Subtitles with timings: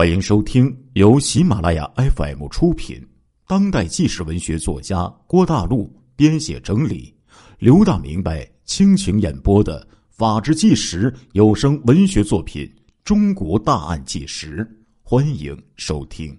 [0.00, 3.06] 欢迎收听由喜马拉雅 FM 出品、
[3.46, 7.14] 当代纪实文学作家郭大陆编写整理、
[7.58, 12.64] 刘大明白倾情演播的《法制纪实》有声文学作品
[13.04, 14.64] 《中国大案纪实》，
[15.02, 16.34] 欢迎收听。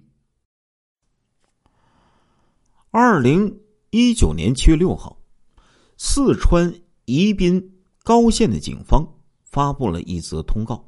[2.90, 3.60] 二零
[3.90, 5.16] 一九年七月六号，
[5.98, 6.74] 四川
[7.04, 7.62] 宜宾
[8.02, 9.06] 高县的警方
[9.44, 10.84] 发布了一则通告。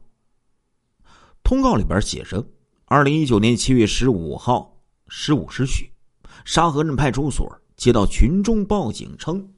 [1.45, 2.45] 通告里边写着。
[2.87, 5.91] 二零一九年七月十五号十五时许，
[6.45, 9.49] 沙河镇派出所接到群众报警称，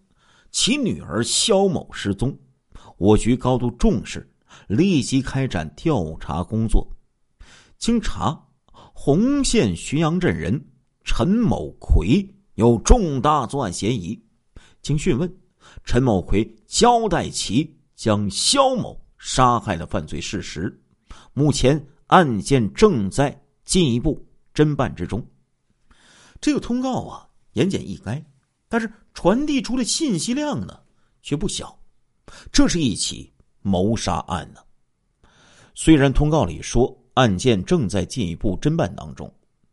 [0.52, 2.38] 其女儿肖某失踪。
[2.96, 4.32] 我局高度重视，
[4.68, 6.86] 立即开展调查工作。
[7.78, 8.40] 经查，
[8.70, 10.64] 红县浔阳镇人
[11.02, 14.22] 陈某奎有重大作案嫌疑。
[14.82, 15.36] 经讯问，
[15.82, 20.80] 陈某奎交代其将肖某杀害的犯罪事实。
[21.32, 21.84] 目前。
[22.06, 24.24] 案件正在进一步
[24.54, 25.24] 侦办之中。
[26.40, 28.22] 这个通告啊，言简意赅，
[28.68, 30.78] 但是传递出的信息量呢，
[31.22, 31.76] 却不小。
[32.52, 33.32] 这是一起
[33.62, 34.60] 谋杀案呢。
[35.74, 39.32] 虽然通告里说案件正在进一步侦办当中，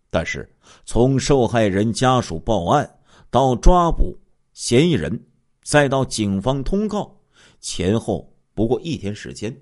[0.09, 0.49] 但是
[0.85, 4.17] 从受害人家属报案到抓捕
[4.53, 5.23] 嫌疑人，
[5.63, 7.15] 再到警方通告，
[7.59, 9.55] 前后不过一天时间。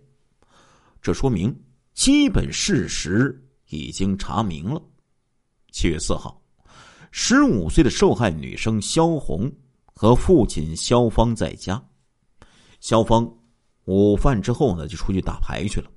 [1.02, 1.53] 这说明。
[2.02, 4.81] 基本事实已经查明了。
[5.71, 6.41] 七月四号，
[7.11, 9.47] 十五岁的受害女生肖红
[9.94, 11.79] 和父亲肖芳在家。
[12.79, 13.31] 肖芳
[13.85, 15.91] 午饭之后呢，就出去打牌去了。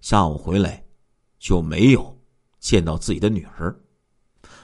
[0.00, 0.82] 下午回来
[1.38, 2.18] 就没有
[2.58, 3.78] 见到自己的女儿。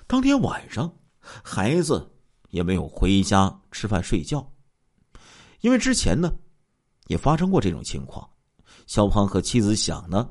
[0.06, 2.10] 当天晚上，孩子
[2.48, 4.50] 也没有回家吃饭睡觉，
[5.60, 6.34] 因为之前呢
[7.08, 8.26] 也发生过这种情况。
[8.86, 10.26] 肖芳和妻子想呢。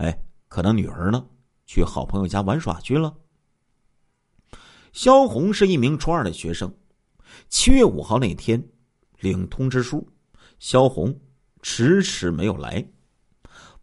[0.00, 1.26] 哎，可能女儿呢
[1.66, 3.14] 去好朋友家玩耍去了。
[4.94, 6.74] 肖红是一名初二的学生，
[7.50, 8.62] 七月五号那天
[9.18, 10.08] 领通知书，
[10.58, 11.14] 肖红
[11.60, 12.82] 迟迟没有来。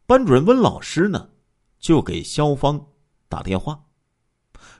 [0.08, 1.30] 班主任温老师呢
[1.78, 2.84] 就给肖芳
[3.30, 3.80] 打电话，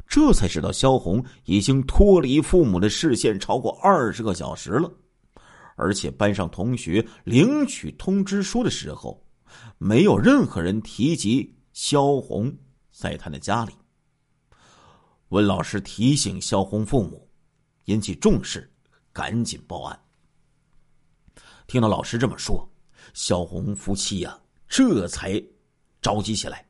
[0.08, 4.92] 这才知道肖红已经脱离父母的视线超过二十个小时了，
[5.76, 9.24] 而且班上同学领取通知书的时候。
[9.78, 12.56] 没有任何人提及萧红
[12.92, 13.74] 在他的家里。
[15.30, 17.30] 温老师提醒萧红父母
[17.86, 18.72] 引起重视，
[19.12, 20.00] 赶紧报案。
[21.68, 22.68] 听到老师这么说，
[23.14, 25.44] 萧红夫妻呀这才
[26.02, 26.66] 着急起来，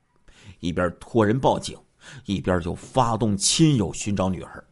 [0.59, 1.77] 一边托人报警，
[2.25, 4.67] 一边就发动亲友寻找女儿。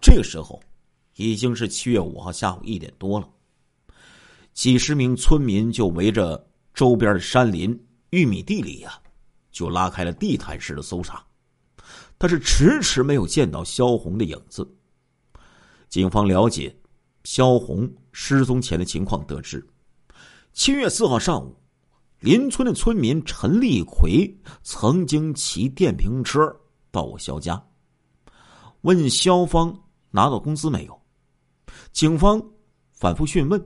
[0.00, 0.62] 这个时候
[1.16, 3.28] 已经是七月五号下午一点多了，
[4.54, 6.49] 几十名村民就围着。
[6.72, 7.78] 周边的山林、
[8.10, 8.92] 玉米地里呀，
[9.50, 11.24] 就拉开了地毯式的搜查，
[12.16, 14.66] 但是迟迟没有见到萧红的影子。
[15.88, 16.74] 警方了解
[17.24, 19.66] 萧红失踪前的情况，得知
[20.52, 21.56] 七月四号上午，
[22.20, 24.32] 邻村的村民陈立奎
[24.62, 26.40] 曾经骑电瓶车
[26.90, 27.62] 到我萧家，
[28.82, 29.76] 问萧芳
[30.10, 31.00] 拿到工资没有。
[31.92, 32.42] 警方
[32.92, 33.62] 反复讯问，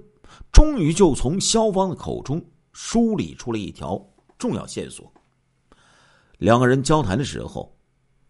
[0.52, 2.44] 终于就从萧芳的口中。
[2.74, 3.98] 梳理出了一条
[4.36, 5.10] 重要线索。
[6.36, 7.74] 两个人交谈的时候，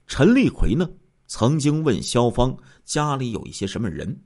[0.06, 0.88] 陈立奎呢
[1.26, 4.16] 曾经问肖芳家里有一些什么人，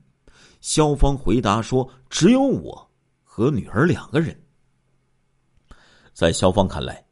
[0.61, 2.91] 肖芳回答说只有我
[3.23, 4.39] 和女儿两个人。
[6.13, 7.03] 在肖芳看来，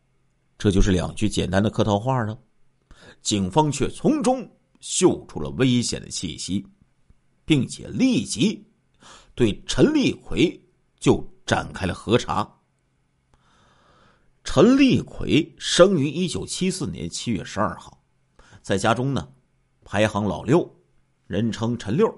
[0.57, 2.37] 这就是两句简单的客套话了。
[3.21, 4.45] 警方却从中
[4.81, 6.65] 嗅出了危险的气息，
[7.45, 8.61] 并且立即
[9.33, 10.61] 对陈立奎
[10.99, 12.56] 就展开了核查。
[14.49, 18.01] 陈立奎生于一九七四年七月十二号，
[18.61, 19.27] 在家中呢，
[19.83, 20.73] 排行老六，
[21.27, 22.09] 人称陈六，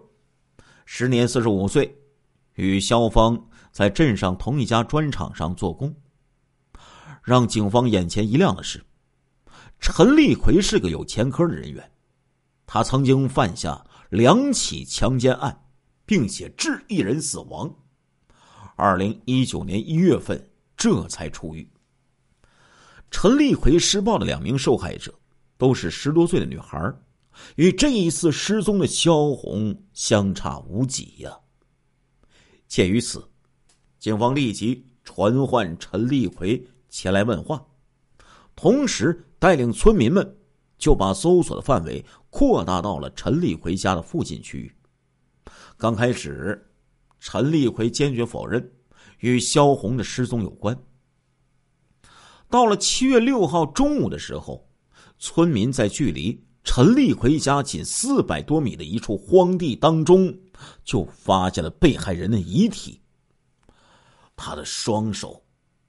[0.86, 2.00] 时年四十五岁，
[2.54, 5.94] 与肖芳在镇上同一家砖厂上做工。
[7.24, 8.86] 让警方眼前一亮的是，
[9.80, 11.92] 陈立奎是个有前科的人员，
[12.68, 15.66] 他曾经犯下两起强奸案，
[16.06, 17.76] 并且致一人死亡。
[18.76, 21.68] 二零一九年一月份，这才出狱。
[23.12, 25.14] 陈立奎施暴的两名受害者
[25.58, 26.94] 都是十多岁的女孩，
[27.56, 31.38] 与这一次失踪的萧红相差无几呀。
[32.68, 33.24] 鉴于此，
[33.98, 37.66] 警方立即传唤陈立奎前来问话，
[38.56, 40.38] 同时带领村民们
[40.78, 44.72] 就把搜索的范围扩大到了陈立奎家的附近区域。
[45.78, 46.70] 刚开始，
[47.20, 48.72] 陈立奎坚决否认
[49.20, 50.78] 与萧红的失踪有关。
[52.50, 54.68] 到了七月六号中午的时候，
[55.20, 60.36] 村民在距离陈立奎家仅四百多米的一处荒地当中，
[60.84, 63.00] 就发现了被害人的遗体。
[64.36, 65.44] 他的双手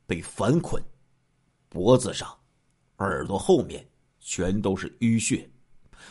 [0.06, 0.82] 被反捆，
[1.68, 2.28] 脖子上、
[2.98, 5.50] 耳朵后面全都是淤血，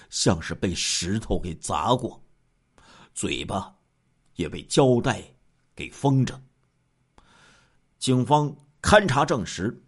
[0.10, 2.19] 像是被石头给砸过。
[3.13, 3.75] 嘴巴
[4.36, 5.24] 也被胶带
[5.75, 6.42] 给封着。
[8.00, 9.84] 警方勘查证实，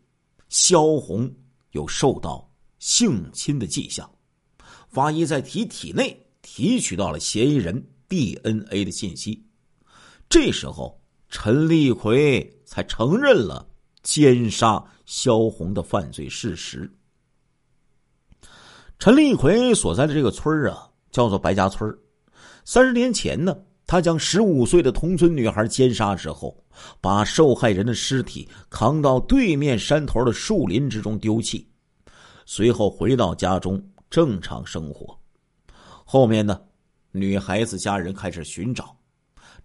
[0.52, 1.34] 萧红
[1.72, 4.08] 有受到性侵的迹象。
[4.90, 9.44] 法医在其体内提取到了嫌疑人 DNA 的信息。
[10.30, 13.66] 这时候，陈立奎才承认了
[14.04, 16.92] 奸杀萧红的犯罪事实。
[19.00, 21.98] 陈立奎所在的这个村啊，叫做白家村
[22.66, 23.58] 三十年前呢，
[23.92, 26.56] 他将十五岁的同村女孩奸杀之后，
[27.02, 31.68] 把受害人的尸体扛到对面山头的树林之中丢弃，
[32.46, 35.20] 随后回到家中正常生活。
[36.06, 36.58] 后面呢，
[37.12, 38.96] 女孩子家人开始寻找，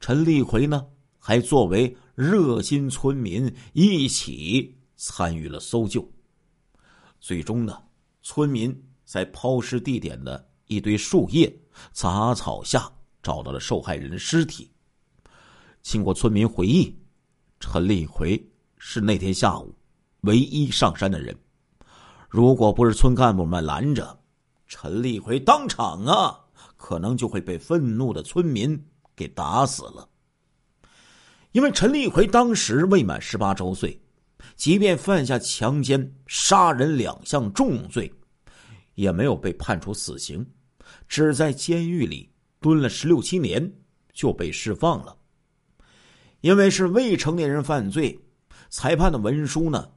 [0.01, 0.85] 陈立奎呢
[1.21, 6.05] 还作为热心村民一起参与了搜救。
[7.21, 7.81] 最终呢，
[8.23, 11.57] 村民在抛尸地点的一堆树叶。
[11.93, 12.91] 杂草下
[13.27, 14.71] 找到了受害人的尸体。
[15.83, 16.97] 经过村民回忆，
[17.59, 18.41] 陈立奎
[18.79, 19.75] 是那天下午
[20.21, 21.37] 唯一上山的人。
[22.31, 24.17] 如果不是村干部们拦着，
[24.69, 26.39] 陈立奎当场啊，
[26.77, 28.81] 可能就会被愤怒的村民
[29.17, 30.09] 给打死了。
[31.51, 34.01] 因为陈立奎当时未满十八周岁，
[34.55, 38.13] 即便犯下强奸、杀人两项重罪，
[38.95, 40.47] 也没有被判处死刑。
[41.09, 42.31] 只在监狱里
[42.67, 43.73] 蹲了十六七年，
[44.13, 45.17] 就被释放了。
[46.41, 48.21] 因为是未成年人犯罪，
[48.71, 49.89] 裁判的文书呢，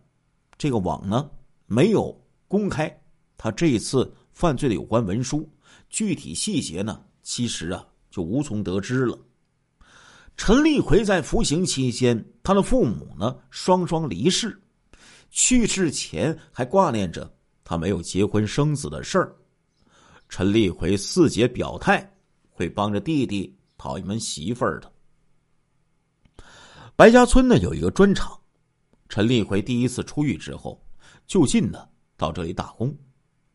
[0.55, 1.27] 这个网呢
[1.65, 2.15] 没有
[2.47, 2.95] 公开
[3.37, 5.51] 他这次犯罪的有关文书，
[5.89, 9.17] 具体细节呢，其实啊就无从得知了。
[10.37, 14.61] 陈立奎在服刑期间，他的父母呢双双离世，
[15.31, 19.35] 去世前还挂念着他没有结婚生子的事儿。
[20.29, 22.07] 陈立奎四姐表态
[22.59, 24.91] 会帮着弟弟讨一门媳妇儿的。
[26.93, 28.37] 白家村呢有一个砖厂，
[29.07, 30.85] 陈立奎第一次出狱之后，
[31.25, 32.93] 就近呢到这里打工。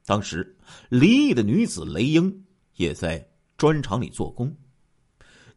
[0.07, 0.57] 当时
[0.89, 2.47] 离异的女子雷英
[2.77, 4.57] 也在砖厂里做工。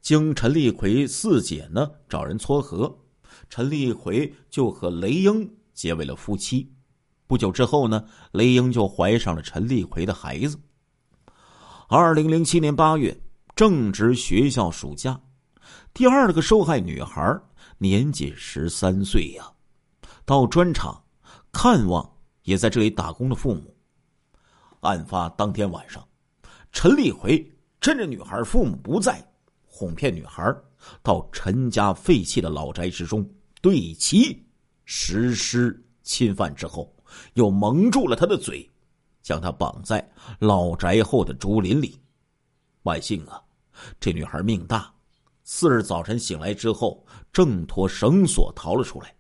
[0.02, 3.00] 经陈立奎四姐呢找人撮合，
[3.50, 6.70] 陈立奎就和雷英结为了夫妻。
[7.28, 8.04] 不久之后呢，
[8.34, 10.60] 雷英就怀上了陈立奎的孩子。
[11.88, 13.18] 二零零七年八月，
[13.58, 15.20] 正值学校暑假，
[15.92, 17.36] 第二个受害女孩
[17.80, 19.52] 年仅十三岁呀。
[20.26, 21.04] 到砖厂
[21.52, 22.08] 看望
[22.44, 23.76] 也在这里打工的父母。
[24.82, 26.08] 案发当天晚上，
[26.72, 27.52] 陈立奎
[27.82, 29.28] 趁着女孩父母不在，
[29.66, 30.56] 哄骗女孩
[31.02, 33.28] 到陈家废弃的老宅之中，
[33.60, 34.40] 对其
[34.86, 36.96] 实施侵犯之后，
[37.34, 38.70] 又蒙住了她的嘴。
[39.24, 40.08] 将她绑在
[40.38, 42.00] 老宅后的竹林里。
[42.84, 43.42] 万幸啊，
[44.00, 44.94] 这女孩命大，
[45.44, 49.16] 次日早晨醒来之后，挣脱绳索逃了出来，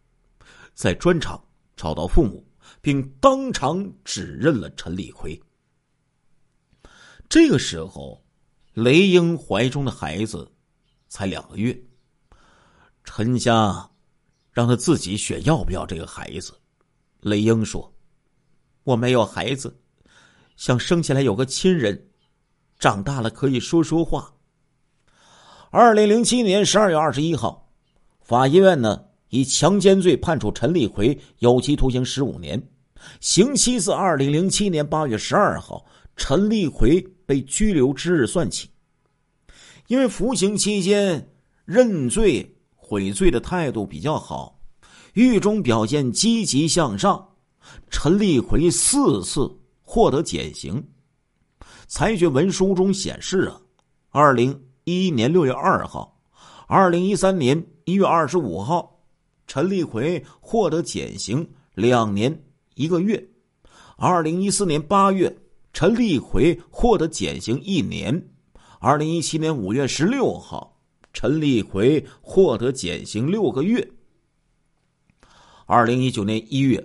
[0.73, 1.43] 在砖厂
[1.75, 2.45] 找到父母，
[2.81, 5.39] 并当场指认了陈立奎。
[7.29, 8.23] 这个时候，
[8.73, 10.49] 雷英怀中的孩子
[11.07, 11.77] 才两个月。
[13.03, 13.89] 陈家
[14.51, 16.53] 让他自己选要不要这个孩子。
[17.21, 17.93] 雷英说
[18.83, 19.77] ：“我没有孩子。”
[20.57, 22.09] 想生下来有个亲人，
[22.79, 24.33] 长大了可以说说话。
[25.69, 27.69] 二零零七年十二月二十一号，
[28.21, 32.61] 法医院呢以强奸罪判处陈立奎有期徒刑十五年，
[33.19, 38.69] 刑期自二零零七年八月十二号陈立奎被拘留之日算起。
[39.87, 41.29] 因为服刑期间
[41.65, 44.59] 认罪悔罪的态度比较好，
[45.13, 47.27] 狱中表现积极向上，
[47.89, 49.53] 陈立奎四次。
[49.89, 50.85] 获得减刑。
[51.87, 53.61] 裁决文书中显示啊，
[54.09, 56.17] 二零一一年六月二号，
[56.65, 59.03] 二零一三年一月二十五号，
[59.45, 63.21] 陈立奎获得减刑两年一个月；
[63.97, 65.37] 二零一四年八月，
[65.73, 68.17] 陈立奎获得减刑一年；
[68.79, 70.79] 二零一七年五月十六号，
[71.11, 73.85] 陈立奎获得减刑六个月；
[75.65, 76.81] 二零一九年一月，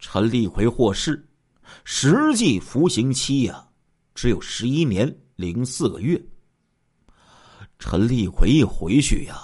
[0.00, 1.24] 陈立奎获释。
[1.84, 3.68] 实际服刑期呀，
[4.16, 6.20] 只有十一年零四个月。
[7.78, 9.36] 陈立奎一回去呀，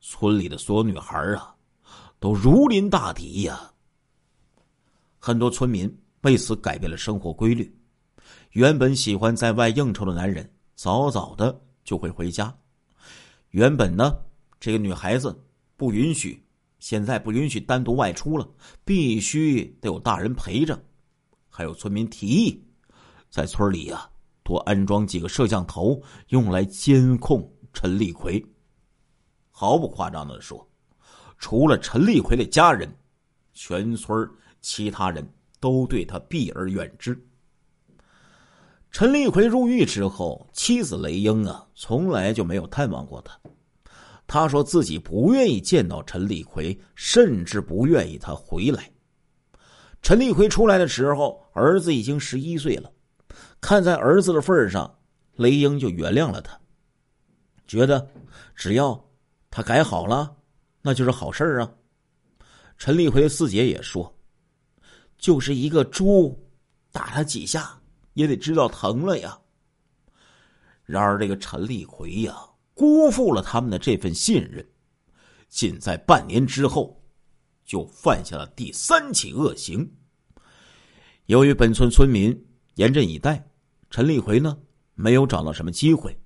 [0.00, 1.54] 村里的所有女孩啊，
[2.18, 3.72] 都如临大敌呀。
[5.18, 7.72] 很多村民为此改变了生活规律，
[8.50, 12.54] 原本喜欢在外应酬的男人，早早的就会回家。
[13.50, 14.16] 原本呢，
[14.58, 15.44] 这个女孩子
[15.76, 16.44] 不允许，
[16.80, 18.48] 现在不允许单独外出了，
[18.84, 20.78] 必须得有大人陪着。
[21.48, 22.64] 还有村民提议，
[23.30, 24.08] 在村里呀
[24.42, 28.44] 多安装几个摄像头，用来监控陈立奎。
[29.50, 30.66] 毫不夸张的说，
[31.38, 32.90] 除了陈立奎的家人，
[33.52, 34.28] 全村
[34.60, 35.26] 其他人
[35.58, 37.18] 都对他避而远之。
[38.90, 43.38] 陈立奎入狱之后，妻子雷英啊，从来就没有探望过他。
[44.26, 48.90] 他说自己不愿意见到陈立奎，甚至不愿意他回来。
[50.02, 52.92] 陈立奎出来的时候，儿子已经十一岁了。
[53.60, 54.98] 看在儿子的份上，
[55.36, 56.59] 雷英就原谅了他，
[57.70, 58.04] 觉得
[58.56, 59.00] 只要
[59.48, 60.36] 他改好了，
[60.82, 61.72] 那就是好事啊。
[62.76, 64.12] 陈立奎四姐也说
[65.16, 66.36] ：“就是一个猪，
[66.90, 67.80] 打他几下。”
[68.14, 69.38] 也得知道疼了呀。
[70.84, 72.36] 然而，这个陈立奎呀，
[72.74, 74.68] 辜负了他们的这份信任，
[75.48, 77.00] 仅在半年之后，
[77.64, 79.88] 就犯下了第三起恶行。
[81.26, 82.36] 由于本村村民
[82.74, 83.48] 严阵以待，
[83.90, 84.58] 陈立奎呢
[84.94, 86.19] 没有找到什么机会，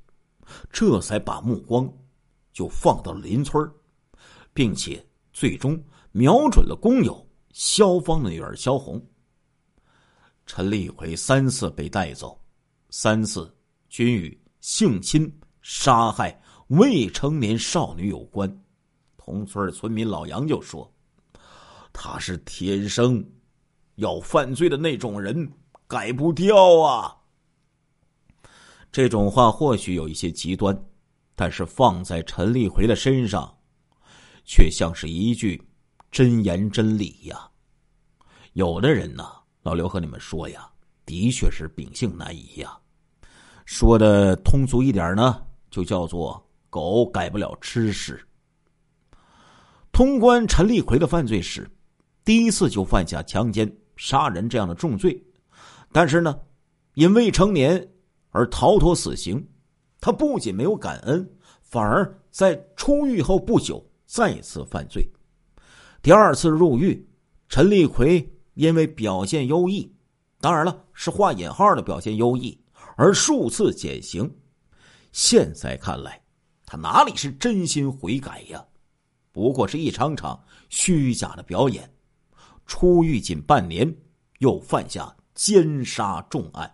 [0.70, 1.92] 这才把目光
[2.52, 3.70] 就放到了邻村，
[4.52, 5.82] 并且最终
[6.12, 9.04] 瞄准了工友肖芳的女儿肖红。
[10.46, 12.38] 陈立奎三次被带走，
[12.90, 13.52] 三次
[13.88, 15.32] 均与性侵、
[15.62, 18.62] 杀害未成年少女有关。
[19.16, 20.92] 同村村民老杨就说
[21.94, 23.26] ：“他是天生
[23.94, 25.50] 要犯罪的那种人，
[25.86, 27.16] 改不掉啊。”
[28.94, 30.72] 这种话或许有一些极端，
[31.34, 33.52] 但是放在陈立奎的身上，
[34.44, 35.60] 却像是一句
[36.12, 37.50] 真言真理呀。
[38.52, 39.26] 有的人呢。
[39.62, 40.70] 老刘和你们说呀，
[41.04, 42.78] 的确是秉性难移呀。
[43.64, 48.24] 说的通俗一点呢，就叫做狗改不了吃屎。
[49.90, 51.68] 通关陈立奎的犯罪史，
[52.24, 55.20] 第一次就犯下强奸、杀人这样的重罪，
[55.90, 56.38] 但是呢，
[56.92, 57.88] 因未成年
[58.34, 59.48] 而逃脱死刑。
[59.98, 61.26] 他不仅没有感恩，
[61.62, 65.10] 反而在出狱后不久再次犯罪。
[66.02, 67.08] 第二次入狱，
[67.48, 68.30] 陈立奎。
[68.54, 69.92] 因为表现优异，
[70.40, 72.56] 当然了，是画引号的表现优异，
[72.96, 74.32] 而数次减刑。
[75.10, 76.22] 现在看来，
[76.64, 78.64] 他哪里是真心悔改呀？
[79.32, 81.92] 不过是一场场虚假的表演。
[82.64, 83.92] 出狱仅半年，
[84.38, 86.72] 又犯下奸杀重案。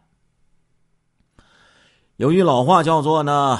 [2.20, 3.58] 有句老话叫做呢：“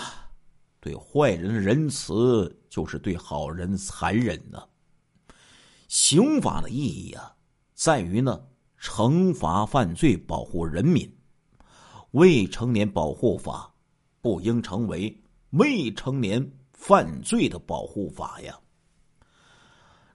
[0.81, 4.63] 对坏人的仁慈，就是对好人残忍呢。”
[5.89, 7.35] 刑法的意义啊。
[7.73, 8.39] 在于呢，
[8.79, 11.11] 惩罚犯罪，保护人民。
[12.11, 13.73] 未成年保护法
[14.21, 15.19] 不应成为
[15.53, 18.55] 未成年犯罪的保护法呀。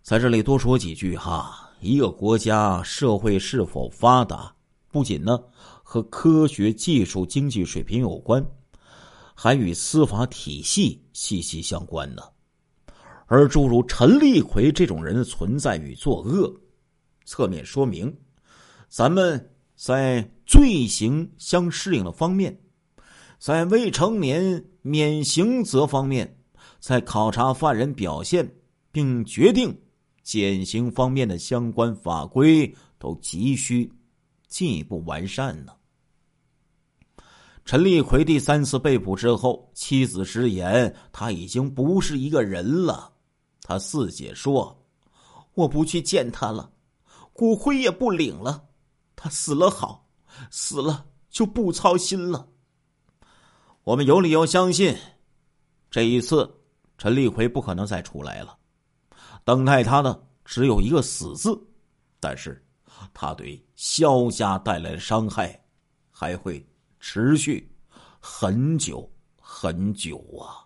[0.03, 4.53] 在这里多说几句哈，一个国家社会是否发达，
[4.91, 5.43] 不仅呢
[5.87, 8.43] 和科学技术、经济水平有关，
[9.35, 12.23] 还与司法体系息息相关呢。
[13.27, 16.51] 而诸如陈立奎这种人的存在与作恶。
[17.23, 18.11] 侧面说明，
[18.89, 22.59] 咱们在罪行相适应的方面，
[23.37, 26.37] 在未成年免刑责方面，
[26.79, 28.55] 在考察犯人表现
[28.91, 29.75] 并决定
[30.23, 33.91] 减刑方面的相关法规都急需
[34.55, 35.73] 进一步完善呢。
[37.65, 43.11] 陈立奎第三次被捕之后，妻子直言他已经不是一个人了。
[43.63, 44.81] 他四姐说
[45.55, 46.71] ：“我不去见他了。”
[47.35, 48.69] 骨灰也不领了，
[49.13, 50.07] 他死了好，
[50.49, 52.47] 死了就不操心了。
[53.83, 54.95] 我们有理由相信，
[55.91, 56.49] 这一次
[56.97, 58.57] 陈立奎不可能再出来了。
[59.43, 61.61] 等待他的只有一个死字，
[62.21, 62.65] 但是
[63.13, 65.59] 他对萧家带来的伤害
[66.11, 66.65] 还会
[66.99, 67.69] 持续
[68.19, 69.09] 很久
[69.39, 70.65] 很久啊！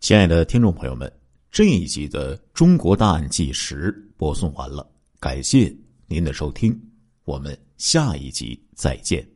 [0.00, 1.12] 亲爱的听众朋友们，
[1.50, 4.90] 这一集的《中国大案纪实》播送完了。
[5.20, 5.72] 感谢
[6.06, 6.76] 您的收听，
[7.24, 9.31] 我们下一集再见。